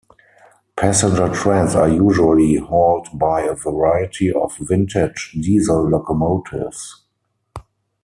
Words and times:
Passenger 0.75 1.29
trains 1.31 1.75
are 1.75 1.87
usually 1.87 2.55
hauled 2.55 3.09
by 3.13 3.41
a 3.43 3.53
variety 3.53 4.31
of 4.33 4.57
vintage 4.57 5.33
diesel 5.39 5.87
locomotives. 5.87 7.05